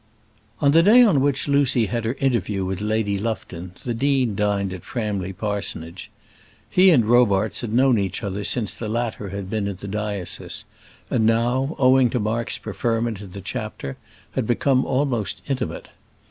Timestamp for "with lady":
2.65-3.19